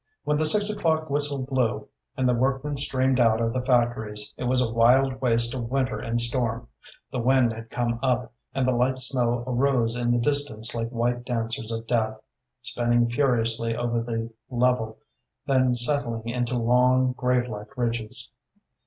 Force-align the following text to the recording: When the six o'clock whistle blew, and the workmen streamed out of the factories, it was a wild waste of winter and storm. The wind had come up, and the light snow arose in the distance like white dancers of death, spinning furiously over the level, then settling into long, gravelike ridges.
When 0.23 0.37
the 0.37 0.47
six 0.47 0.67
o'clock 0.67 1.11
whistle 1.11 1.45
blew, 1.45 1.87
and 2.17 2.27
the 2.27 2.33
workmen 2.33 2.75
streamed 2.75 3.19
out 3.19 3.39
of 3.39 3.53
the 3.53 3.61
factories, 3.61 4.33
it 4.35 4.45
was 4.45 4.59
a 4.59 4.73
wild 4.73 5.21
waste 5.21 5.53
of 5.53 5.69
winter 5.69 5.99
and 5.99 6.19
storm. 6.19 6.67
The 7.11 7.19
wind 7.19 7.53
had 7.53 7.69
come 7.69 7.99
up, 8.01 8.33
and 8.55 8.67
the 8.67 8.71
light 8.71 8.97
snow 8.97 9.43
arose 9.45 9.95
in 9.95 10.09
the 10.09 10.17
distance 10.17 10.73
like 10.73 10.89
white 10.89 11.23
dancers 11.23 11.71
of 11.71 11.85
death, 11.85 12.19
spinning 12.63 13.11
furiously 13.11 13.75
over 13.75 14.01
the 14.01 14.31
level, 14.49 14.97
then 15.45 15.75
settling 15.75 16.27
into 16.29 16.57
long, 16.57 17.11
gravelike 17.13 17.77
ridges. 17.77 18.31